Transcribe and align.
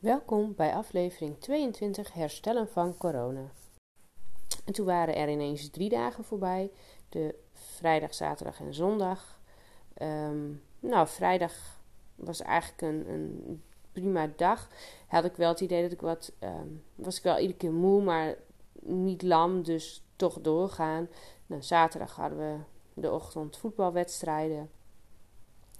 Welkom 0.00 0.54
bij 0.54 0.74
aflevering 0.74 1.40
22 1.40 2.12
Herstellen 2.12 2.68
van 2.68 2.96
corona. 2.96 3.50
En 4.64 4.72
toen 4.72 4.86
waren 4.86 5.16
er 5.16 5.28
ineens 5.28 5.70
drie 5.70 5.88
dagen 5.88 6.24
voorbij: 6.24 6.70
de 7.08 7.34
vrijdag, 7.52 8.14
zaterdag 8.14 8.60
en 8.60 8.74
zondag. 8.74 9.40
Ehm, 9.94 10.48
nou, 10.78 11.08
vrijdag 11.08 11.52
was 12.14 12.40
eigenlijk 12.40 12.82
een, 12.82 13.08
een, 13.08 13.62
prima 13.92 14.30
dag. 14.36 14.68
Had 15.06 15.24
ik 15.24 15.36
wel 15.36 15.48
het 15.48 15.60
idee 15.60 15.82
dat 15.82 15.92
ik 15.92 16.00
wat. 16.00 16.32
Um, 16.40 16.84
was 16.94 17.16
ik 17.16 17.22
wel 17.22 17.38
iedere 17.38 17.58
keer 17.58 17.72
moe, 17.72 18.02
maar 18.02 18.34
niet 18.82 19.22
lam, 19.22 19.62
dus 19.62 20.04
toch 20.16 20.40
doorgaan. 20.40 21.08
Nou, 21.46 21.62
zaterdag 21.62 22.16
hadden 22.16 22.38
we 22.38 22.56
de 23.00 23.12
ochtend 23.12 23.56
voetbalwedstrijden. 23.56 24.70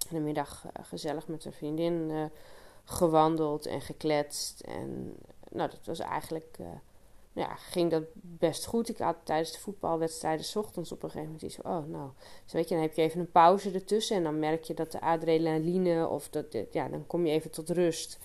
En 0.09 0.15
de 0.15 0.21
middag 0.21 0.65
uh, 0.65 0.85
gezellig 0.85 1.29
met 1.29 1.45
een 1.45 1.53
vriendin. 1.53 2.11
Uh, 2.11 2.25
gewandeld 2.85 3.67
en 3.67 3.81
gekletst. 3.81 4.61
En 4.61 5.17
nou, 5.51 5.71
dat 5.71 5.87
was 5.87 5.99
eigenlijk. 5.99 6.57
Uh, 6.61 6.67
ja, 7.33 7.55
ging 7.55 7.91
dat 7.91 8.03
best 8.15 8.67
goed. 8.67 8.89
Ik 8.89 8.99
had 8.99 9.17
tijdens 9.23 9.53
de 9.53 9.59
voetbalwedstrijden 9.59 10.45
s 10.45 10.57
ochtends 10.57 10.93
op 10.93 11.03
een 11.03 11.11
gegeven 11.11 11.33
moment 11.33 11.53
iets 11.53 11.63
oh 11.63 11.87
nou, 11.87 12.11
dus 12.45 12.53
weet 12.53 12.69
je, 12.69 12.75
dan 12.75 12.85
heb 12.85 12.95
je 12.95 13.03
even 13.03 13.21
een 13.21 13.31
pauze 13.31 13.71
ertussen 13.71 14.17
en 14.17 14.23
dan 14.23 14.39
merk 14.39 14.65
je 14.65 14.75
dat 14.75 14.93
de 14.93 15.01
adrenaline 15.01 16.09
of 16.09 16.29
dat, 16.29 16.57
ja, 16.71 16.89
dan 16.89 17.07
kom 17.07 17.27
je 17.27 17.33
even 17.33 17.51
tot 17.51 17.71
rust. 17.71 18.19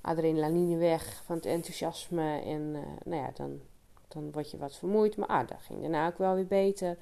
Adrenaline 0.00 0.76
weg 0.76 1.22
van 1.24 1.36
het 1.36 1.46
enthousiasme 1.46 2.40
en 2.40 2.60
uh, 2.60 2.82
nou 3.04 3.22
ja, 3.22 3.30
dan, 3.34 3.60
dan 4.08 4.32
word 4.32 4.50
je 4.50 4.56
wat 4.58 4.76
vermoeid, 4.76 5.16
maar 5.16 5.28
ah, 5.28 5.48
dat 5.48 5.58
ging 5.60 5.80
daarna 5.80 6.06
ook 6.06 6.18
wel 6.18 6.34
weer 6.34 6.46
beter. 6.46 6.96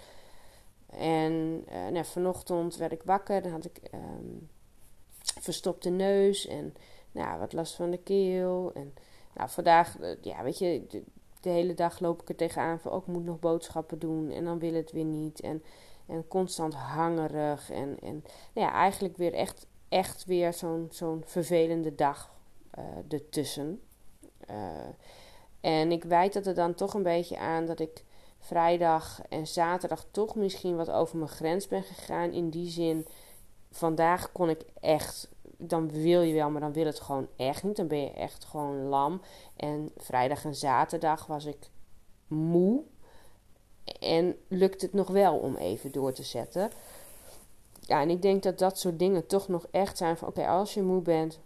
En 0.86 1.64
uh, 1.68 1.88
nou, 1.88 2.04
vanochtend 2.04 2.76
werd 2.76 2.92
ik 2.92 3.02
wakker, 3.02 3.42
dan 3.42 3.52
had 3.52 3.64
ik 3.64 3.80
um, 3.94 4.48
verstopte 5.22 5.90
neus 5.90 6.46
en 6.46 6.74
nou, 7.12 7.38
wat 7.38 7.52
last 7.52 7.74
van 7.74 7.90
de 7.90 7.98
keel. 7.98 8.70
En 8.74 8.94
nou, 9.34 9.50
vandaag, 9.50 10.00
eh, 10.00 10.16
ja, 10.20 10.42
weet 10.42 10.58
je, 10.58 10.86
de, 11.40 11.48
hele 11.48 11.74
dag 11.74 12.00
loop 12.00 12.22
ik 12.22 12.28
er 12.28 12.36
tegenaan 12.36 12.80
van, 12.80 12.92
ook 12.92 13.06
oh, 13.06 13.08
moet 13.08 13.24
nog 13.24 13.38
boodschappen 13.38 13.98
doen 13.98 14.30
en 14.30 14.44
dan 14.44 14.58
wil 14.58 14.74
het 14.74 14.92
weer 14.92 15.04
niet. 15.04 15.40
En, 15.40 15.62
en 16.06 16.28
constant 16.28 16.74
hangerig 16.74 17.70
en, 17.70 17.96
en 18.02 18.24
nou 18.54 18.66
ja, 18.66 18.72
eigenlijk 18.72 19.16
weer 19.16 19.34
echt, 19.34 19.66
echt 19.88 20.24
weer 20.24 20.52
zo'n 20.52 20.88
zo'n 20.90 21.22
vervelende 21.26 21.94
dag 21.94 22.30
uh, 22.78 22.84
ertussen. 23.08 23.80
Uh, 24.50 24.56
en 25.60 25.92
ik 25.92 26.04
wijd 26.04 26.32
dat 26.32 26.46
er 26.46 26.54
dan 26.54 26.74
toch 26.74 26.94
een 26.94 27.02
beetje 27.02 27.38
aan 27.38 27.66
dat 27.66 27.80
ik 27.80 28.04
vrijdag 28.38 29.22
en 29.28 29.46
zaterdag 29.46 30.06
toch 30.10 30.34
misschien 30.34 30.76
wat 30.76 30.90
over 30.90 31.16
mijn 31.16 31.30
grens 31.30 31.68
ben 31.68 31.82
gegaan. 31.82 32.32
In 32.32 32.50
die 32.50 32.70
zin, 32.70 33.06
vandaag 33.70 34.32
kon 34.32 34.48
ik 34.48 34.64
echt 34.80 35.28
dan 35.62 35.90
wil 35.90 36.22
je 36.22 36.34
wel, 36.34 36.50
maar 36.50 36.60
dan 36.60 36.72
wil 36.72 36.86
het 36.86 37.00
gewoon 37.00 37.28
echt 37.36 37.62
niet. 37.62 37.76
Dan 37.76 37.86
ben 37.86 38.00
je 38.00 38.10
echt 38.10 38.44
gewoon 38.44 38.82
lam. 38.82 39.20
En 39.56 39.92
vrijdag 39.96 40.44
en 40.44 40.54
zaterdag 40.54 41.26
was 41.26 41.44
ik 41.44 41.70
moe. 42.26 42.82
En 44.00 44.36
lukt 44.48 44.82
het 44.82 44.92
nog 44.92 45.08
wel 45.08 45.38
om 45.38 45.56
even 45.56 45.92
door 45.92 46.12
te 46.12 46.22
zetten. 46.22 46.70
Ja, 47.80 48.00
en 48.00 48.10
ik 48.10 48.22
denk 48.22 48.42
dat 48.42 48.58
dat 48.58 48.78
soort 48.78 48.98
dingen 48.98 49.26
toch 49.26 49.48
nog 49.48 49.66
echt 49.70 49.96
zijn 49.96 50.16
van... 50.16 50.28
Oké, 50.28 50.46
als 50.46 50.74
je 50.74 50.82
moe 50.82 51.02
bent, 51.02 51.38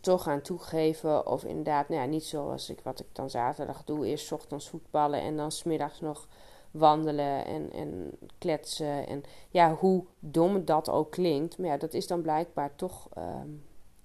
toch 0.00 0.22
gaan 0.22 0.40
toegeven. 0.40 1.26
Of 1.26 1.44
inderdaad, 1.44 1.88
nou 1.88 2.00
ja, 2.00 2.06
niet 2.06 2.24
zoals 2.24 2.70
ik, 2.70 2.80
wat 2.82 3.00
ik 3.00 3.06
dan 3.12 3.30
zaterdag 3.30 3.84
doe. 3.84 4.06
Eerst 4.06 4.32
ochtends 4.32 4.68
voetballen 4.68 5.20
en 5.20 5.36
dan 5.36 5.52
smiddags 5.52 6.00
nog 6.00 6.28
wandelen 6.74 7.44
en, 7.44 7.72
en 7.72 8.10
kletsen. 8.38 9.06
En 9.06 9.22
ja, 9.50 9.74
hoe 9.74 10.04
dom 10.18 10.64
dat 10.64 10.90
ook 10.90 11.10
klinkt. 11.10 11.58
Maar 11.58 11.68
ja, 11.68 11.76
dat 11.76 11.94
is 11.94 12.06
dan 12.06 12.22
blijkbaar 12.22 12.74
toch 12.76 13.08
um, 13.18 13.64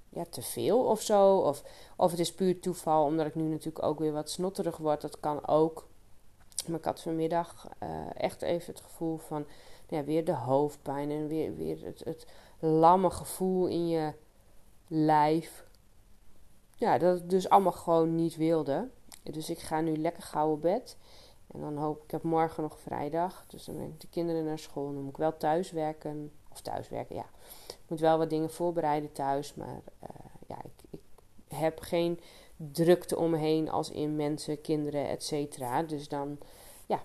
ja, 0.09 0.25
te 0.29 0.41
veel 0.41 0.83
of 0.83 1.01
zo. 1.01 1.37
Of, 1.37 1.63
of 1.97 2.11
het 2.11 2.19
is 2.19 2.33
puur 2.33 2.59
toeval, 2.59 3.05
omdat 3.05 3.25
ik 3.25 3.35
nu 3.35 3.43
natuurlijk 3.43 3.85
ook 3.85 3.99
weer 3.99 4.11
wat 4.11 4.29
snotterig 4.29 4.77
word. 4.77 5.01
Dat 5.01 5.19
kan 5.19 5.47
ook. 5.47 5.87
Maar 6.67 6.79
ik 6.79 6.85
had 6.85 7.01
vanmiddag 7.01 7.67
uh, 7.83 7.89
echt 8.13 8.41
even 8.41 8.73
het 8.73 8.81
gevoel 8.81 9.17
van 9.17 9.45
ja, 9.87 10.03
weer 10.03 10.25
de 10.25 10.35
hoofdpijn 10.35 11.11
en 11.11 11.27
weer, 11.27 11.55
weer 11.55 11.85
het, 11.85 12.01
het 12.03 12.27
lamme 12.59 13.09
gevoel 13.09 13.67
in 13.67 13.87
je 13.87 14.13
lijf. 14.87 15.67
Ja, 16.75 16.97
dat 16.97 17.19
ik 17.19 17.29
dus 17.29 17.49
allemaal 17.49 17.71
gewoon 17.71 18.15
niet 18.15 18.35
wilde. 18.35 18.89
Dus 19.23 19.49
ik 19.49 19.59
ga 19.59 19.81
nu 19.81 19.97
lekker 19.97 20.23
gauw 20.23 20.51
op 20.51 20.61
bed. 20.61 20.97
En 21.53 21.59
dan 21.59 21.77
hoop 21.77 21.97
ik, 21.97 22.03
ik 22.03 22.11
heb 22.11 22.23
morgen 22.23 22.63
nog 22.63 22.79
vrijdag. 22.79 23.45
Dus 23.47 23.65
dan 23.65 23.75
breng 23.75 23.93
ik 23.93 24.01
de 24.01 24.09
kinderen 24.09 24.45
naar 24.45 24.59
school. 24.59 24.93
Dan 24.93 25.01
moet 25.01 25.09
ik 25.09 25.17
wel 25.17 25.37
thuis 25.37 25.71
werken. 25.71 26.31
Of 26.51 26.61
thuis 26.61 26.89
werken, 26.89 27.15
ja. 27.15 27.25
Ik 27.67 27.85
moet 27.87 27.99
wel 27.99 28.17
wat 28.17 28.29
dingen 28.29 28.51
voorbereiden 28.51 29.11
thuis. 29.11 29.53
Maar 29.53 29.81
uh, 30.03 30.09
ja, 30.47 30.57
ik, 30.63 30.83
ik, 30.89 30.99
heb 31.47 31.79
geen 31.79 32.19
drukte 32.55 33.17
om 33.17 33.29
me 33.29 33.37
heen 33.37 33.69
als 33.69 33.89
in 33.89 34.15
mensen, 34.15 34.61
kinderen, 34.61 35.07
et 35.07 35.23
cetera. 35.23 35.83
Dus 35.83 36.07
dan, 36.07 36.37
ja, 36.85 37.03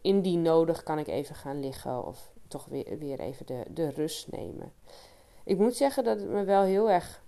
indien 0.00 0.42
nodig 0.42 0.82
kan 0.82 0.98
ik 0.98 1.06
even 1.06 1.34
gaan 1.34 1.60
liggen. 1.60 2.06
Of 2.06 2.32
toch 2.48 2.64
weer, 2.64 2.98
weer 2.98 3.20
even 3.20 3.46
de, 3.46 3.64
de 3.70 3.90
rust 3.90 4.30
nemen. 4.30 4.72
Ik 5.44 5.58
moet 5.58 5.76
zeggen 5.76 6.04
dat 6.04 6.20
het 6.20 6.28
me 6.28 6.44
wel 6.44 6.62
heel 6.62 6.90
erg 6.90 7.22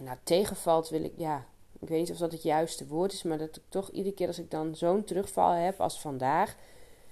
nou, 0.00 0.16
tegenvalt. 0.22 0.88
Wil 0.88 1.04
ik, 1.04 1.12
ja, 1.16 1.46
ik 1.80 1.88
weet 1.88 1.98
niet 1.98 2.10
of 2.10 2.18
dat 2.18 2.32
het 2.32 2.42
juiste 2.42 2.86
woord 2.86 3.12
is, 3.12 3.22
maar 3.22 3.38
dat 3.38 3.56
ik 3.56 3.62
toch 3.68 3.90
iedere 3.90 4.14
keer 4.14 4.26
als 4.26 4.38
ik 4.38 4.50
dan 4.50 4.76
zo'n 4.76 5.04
terugval 5.04 5.50
heb 5.50 5.80
als 5.80 6.00
vandaag. 6.00 6.56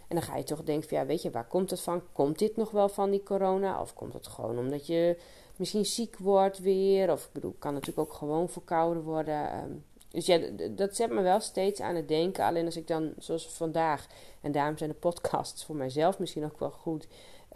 En 0.09 0.17
dan 0.17 0.23
ga 0.23 0.37
je 0.37 0.45
toch 0.45 0.65
denken 0.65 0.89
van 0.89 0.99
ja, 0.99 1.07
weet 1.07 1.23
je, 1.23 1.31
waar 1.31 1.47
komt 1.47 1.71
het 1.71 1.81
van? 1.81 2.03
Komt 2.13 2.39
dit 2.39 2.57
nog 2.57 2.71
wel 2.71 2.89
van 2.89 3.11
die 3.11 3.23
corona? 3.23 3.81
Of 3.81 3.95
komt 3.95 4.13
het 4.13 4.27
gewoon 4.27 4.59
omdat 4.59 4.87
je 4.87 5.19
misschien 5.57 5.85
ziek 5.85 6.19
wordt 6.19 6.59
weer? 6.59 7.11
Of 7.11 7.25
ik 7.25 7.33
bedoel, 7.33 7.55
kan 7.59 7.73
natuurlijk 7.73 8.09
ook 8.09 8.17
gewoon 8.17 8.49
verkouden 8.49 9.03
worden. 9.03 9.51
Ehm, 9.51 9.71
dus 10.09 10.27
ja, 10.27 10.39
dat 10.71 10.97
zet 10.97 11.11
me 11.11 11.23
wel 11.23 11.41
steeds 11.41 11.81
aan 11.81 11.95
het 11.95 12.09
denken. 12.09 12.45
Alleen 12.45 12.65
als 12.65 12.77
ik 12.77 12.87
dan, 12.87 13.13
zoals 13.19 13.49
vandaag, 13.49 14.07
en 14.41 14.53
daarom 14.53 14.79
zijn 14.79 14.91
de 14.91 14.97
podcasts 14.97 15.65
voor 15.65 15.77
mijzelf 15.77 16.19
misschien 16.19 16.45
ook 16.45 16.59
wel 16.59 16.71
goed. 16.71 17.07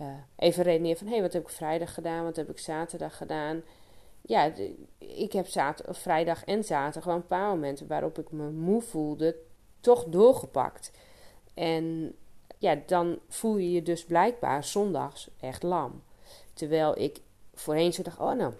Uh, 0.00 0.06
even 0.37 0.62
redeneren 0.62 0.98
van 0.98 1.06
hé, 1.06 1.12
hey, 1.12 1.22
wat 1.22 1.32
heb 1.32 1.42
ik 1.42 1.48
vrijdag 1.48 1.94
gedaan? 1.94 2.25
Wat 2.25 2.37
heb 2.37 2.50
ik 2.50 2.59
zaterdag 2.59 3.16
gedaan? 3.16 3.62
Ja, 4.22 4.53
ik 4.98 5.32
heb 5.32 5.47
zaterdag, 5.47 5.98
vrijdag 5.98 6.44
en 6.44 6.64
zaterdag 6.64 7.03
gewoon 7.03 7.19
een 7.19 7.26
paar 7.26 7.48
momenten 7.48 7.86
waarop 7.86 8.19
ik 8.19 8.31
me 8.31 8.50
moe 8.50 8.82
voelde, 8.82 9.36
toch 9.81 10.04
doorgepakt. 10.04 10.92
En 11.54 12.14
ja, 12.59 12.78
dan 12.86 13.19
voel 13.28 13.56
je 13.56 13.70
je 13.70 13.82
dus 13.82 14.04
blijkbaar 14.04 14.64
zondags 14.64 15.30
echt 15.41 15.62
lam. 15.62 16.03
Terwijl 16.53 16.98
ik 16.98 17.20
voorheen 17.54 17.92
zo 17.92 18.03
dacht, 18.03 18.19
oh 18.19 18.32
nou, 18.32 18.53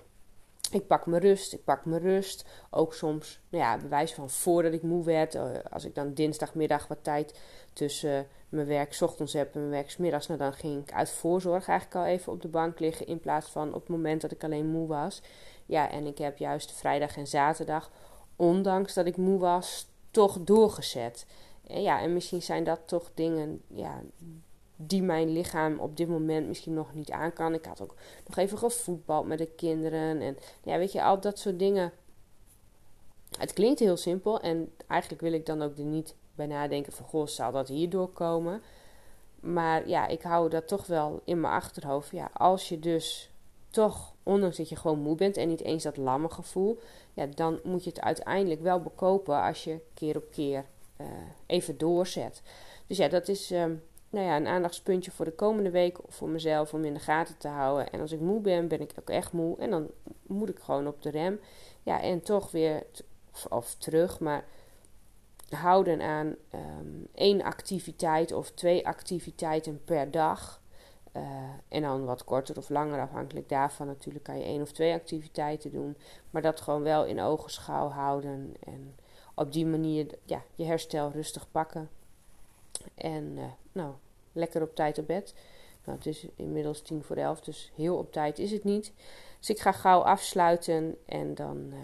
ik 0.71 0.87
pak 0.87 1.07
mijn 1.07 1.23
rust, 1.23 1.53
ik 1.53 1.65
pak 1.65 1.85
mijn 1.85 2.03
rust. 2.03 2.45
Ook 2.71 2.95
soms, 2.95 3.41
nou 3.49 3.65
ja, 3.65 3.77
bewijs 3.77 4.15
van 4.15 4.31
voordat 4.31 4.73
ik 4.73 4.83
moe 4.83 5.05
werd. 5.05 5.35
Eh, 5.35 5.43
als 5.71 5.85
ik 5.85 5.95
dan 5.95 6.15
dinsdagmiddag 6.15 6.89
wat 6.89 7.05
tijd 7.05 7.41
tussen 7.73 8.27
mijn 8.49 8.67
werk 8.67 8.99
ochtends 9.01 9.33
heb 9.33 9.55
en 9.55 9.61
mijn 9.61 9.73
werk 9.73 9.99
middags. 9.99 10.27
Nou, 10.27 10.39
dan 10.39 10.53
ging 10.53 10.83
ik 10.83 10.93
uit 10.93 11.11
voorzorg 11.11 11.69
eigenlijk 11.69 12.01
al 12.01 12.13
even 12.13 12.33
op 12.33 12.43
de 12.43 12.49
bank 12.49 12.79
liggen. 12.79 13.07
In 13.07 13.21
plaats 13.21 13.51
van 13.51 13.69
op 13.69 13.81
het 13.81 13.89
moment 13.89 14.21
dat 14.21 14.33
ik 14.33 14.45
alleen 14.45 14.67
moe 14.67 14.87
was. 14.89 15.23
Ja, 15.67 15.91
en 15.91 16.07
ik 16.07 16.19
heb 16.19 16.39
juist 16.39 16.73
vrijdag 16.73 17.17
en 17.17 17.27
zaterdag, 17.27 17.91
ondanks 18.37 18.95
dat 18.95 19.07
ik 19.07 19.17
moe 19.17 19.39
was, 19.39 19.87
toch 20.11 20.39
doorgezet. 20.41 21.27
En 21.67 21.83
ja, 21.83 22.01
en 22.01 22.13
misschien 22.13 22.43
zijn 22.43 22.65
dat 22.65 22.81
toch 22.85 23.11
dingen 23.15 23.63
ja, 23.67 24.03
die 24.87 25.03
mijn 25.03 25.33
lichaam 25.33 25.79
op 25.79 25.97
dit 25.97 26.09
moment 26.09 26.47
misschien 26.47 26.75
nog 26.75 26.95
niet 26.95 27.11
aan 27.11 27.33
kan. 27.33 27.55
Ik 27.55 27.65
had 27.65 27.81
ook 27.81 27.95
nog 28.27 28.37
even 28.37 28.59
gevoetbald 28.59 29.27
met 29.27 29.39
de 29.39 29.47
kinderen. 29.47 30.21
En 30.21 30.37
ja, 30.63 30.79
weet 30.79 30.93
je, 30.93 31.03
al 31.03 31.21
dat 31.21 31.39
soort 31.39 31.59
dingen. 31.59 31.93
Het 33.39 33.53
klinkt 33.53 33.79
heel 33.79 33.97
simpel 33.97 34.41
en 34.41 34.73
eigenlijk 34.87 35.23
wil 35.23 35.33
ik 35.33 35.47
dan 35.47 35.63
ook 35.63 35.79
er 35.79 35.85
niet 35.85 36.15
bij 36.35 36.47
nadenken 36.47 36.93
van... 36.93 37.07
Goh, 37.07 37.27
zal 37.27 37.53
dat 37.53 37.69
hierdoor 37.69 38.09
komen? 38.09 38.63
Maar 39.41 39.89
ja, 39.89 40.07
ik 40.07 40.23
hou 40.23 40.49
dat 40.49 40.69
toch 40.69 40.87
wel 40.87 41.21
in 41.25 41.41
mijn 41.41 41.53
achterhoofd. 41.53 42.11
Ja, 42.11 42.31
als 42.33 42.69
je 42.69 42.79
dus 42.79 43.31
toch, 43.71 44.15
ondanks 44.23 44.57
dat 44.57 44.69
je 44.69 44.77
gewoon 44.77 44.99
moe 44.99 45.15
bent 45.17 45.37
en 45.37 45.49
niet 45.49 45.63
eens 45.63 45.83
dat 45.83 45.97
lamme 45.97 46.29
gevoel... 46.31 46.79
Ja, 47.13 47.27
dan 47.27 47.61
moet 47.65 47.85
je 47.85 47.91
het 47.91 48.01
uiteindelijk 48.01 48.61
wel 48.61 48.81
bekopen 48.81 49.43
als 49.43 49.65
je 49.65 49.81
keer 49.95 50.17
op 50.17 50.31
keer 50.31 50.65
uh, 51.01 51.07
even 51.47 51.79
doorzet. 51.79 52.43
Dus 52.87 52.97
ja, 52.97 53.09
dat 53.09 53.29
is... 53.29 53.53
Uh, 53.53 53.65
nou 54.11 54.27
ja, 54.27 54.37
een 54.37 54.47
aandachtspuntje 54.47 55.11
voor 55.11 55.25
de 55.25 55.35
komende 55.35 55.71
week 55.71 55.99
voor 56.09 56.29
mezelf 56.29 56.75
om 56.75 56.85
in 56.85 56.95
de 56.95 57.01
gaten 57.01 57.39
te 57.39 57.49
houden. 57.49 57.91
En 57.91 58.01
als 58.01 58.13
ik 58.13 58.21
moe 58.21 58.41
ben, 58.41 58.69
ben 58.69 58.81
ik 58.81 58.93
ook 58.99 59.11
echt 59.11 59.33
moe. 59.33 59.59
En 59.59 59.71
dan 59.71 59.91
moet 60.27 60.49
ik 60.49 60.59
gewoon 60.59 60.87
op 60.87 61.03
de 61.03 61.11
rem. 61.11 61.41
Ja, 61.83 62.01
en 62.01 62.23
toch 62.23 62.51
weer, 62.51 62.87
of 63.49 63.75
terug, 63.75 64.21
maar 64.21 64.45
houden 65.49 66.01
aan 66.01 66.35
um, 66.55 67.07
één 67.15 67.43
activiteit 67.43 68.33
of 68.33 68.51
twee 68.51 68.87
activiteiten 68.87 69.85
per 69.85 70.11
dag. 70.11 70.61
Uh, 71.17 71.23
en 71.69 71.83
dan 71.83 72.05
wat 72.05 72.25
korter 72.25 72.57
of 72.57 72.69
langer, 72.69 73.01
afhankelijk 73.01 73.49
daarvan 73.49 73.87
natuurlijk 73.87 74.25
kan 74.25 74.39
je 74.39 74.45
één 74.45 74.63
of 74.63 74.73
twee 74.73 74.95
activiteiten 74.95 75.71
doen. 75.71 75.97
Maar 76.31 76.43
dat 76.43 76.61
gewoon 76.61 76.83
wel 76.83 77.05
in 77.05 77.21
ogenschouw 77.21 77.89
houden. 77.89 78.55
En 78.61 78.95
op 79.35 79.53
die 79.53 79.67
manier 79.67 80.07
ja, 80.25 80.43
je 80.55 80.65
herstel 80.65 81.11
rustig 81.11 81.51
pakken. 81.51 81.91
En 82.95 83.25
uh, 83.37 83.45
nou, 83.73 83.95
lekker 84.33 84.63
op 84.63 84.75
tijd 84.75 84.99
op 84.99 85.07
bed. 85.07 85.35
Nou, 85.85 85.99
het 85.99 86.07
is 86.07 86.27
inmiddels 86.37 86.83
tien 86.83 87.03
voor 87.03 87.17
elf, 87.17 87.41
dus 87.41 87.73
heel 87.75 87.97
op 87.97 88.13
tijd 88.13 88.39
is 88.39 88.51
het 88.51 88.65
niet. 88.65 88.93
Dus 89.39 89.51
ik 89.51 89.59
ga 89.59 89.73
gauw 89.73 90.01
afsluiten 90.01 90.97
en 91.07 91.35
dan 91.35 91.57
uh, 91.73 91.79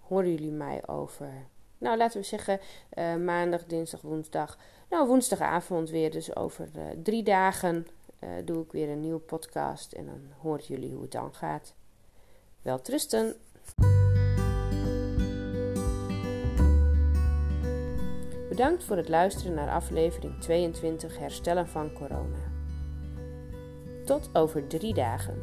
horen 0.00 0.30
jullie 0.30 0.52
mij 0.52 0.88
over, 0.88 1.32
nou 1.78 1.96
laten 1.96 2.20
we 2.20 2.26
zeggen, 2.26 2.60
maandag, 3.24 3.64
dinsdag, 3.64 4.00
woensdag. 4.00 4.58
Nou, 4.90 5.06
woensdagavond 5.06 5.90
weer, 5.90 6.10
dus 6.10 6.36
over 6.36 6.68
drie 7.02 7.22
dagen 7.22 7.86
doe 8.44 8.62
ik 8.62 8.72
weer 8.72 8.88
een 8.88 9.00
nieuwe 9.00 9.18
podcast 9.18 9.92
en 9.92 10.06
dan 10.06 10.20
horen 10.40 10.64
jullie 10.64 10.92
hoe 10.92 11.02
het 11.02 11.12
dan 11.12 11.34
gaat. 11.34 11.74
Wel 12.62 12.80
trusten! 12.80 13.36
Bedankt 18.56 18.84
voor 18.84 18.96
het 18.96 19.08
luisteren 19.08 19.54
naar 19.54 19.70
aflevering 19.70 20.40
22 20.40 21.18
Herstellen 21.18 21.68
van 21.68 21.92
Corona. 21.92 22.52
Tot 24.04 24.30
over 24.32 24.66
drie 24.66 24.94
dagen. 24.94 25.42